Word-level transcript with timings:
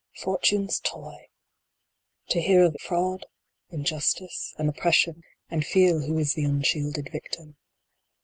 Fortune 0.17 0.65
s 0.67 0.79
toy! 0.79 1.27
To 2.29 2.41
hear 2.41 2.63
of 2.63 2.75
fraud, 2.81 3.27
injustice, 3.69 4.55
and 4.57 4.67
oppression, 4.67 5.21
And 5.51 5.63
feel 5.63 5.99
who 5.99 6.17
is 6.17 6.33
the 6.33 6.43
unshielded 6.43 7.09
victim. 7.11 7.57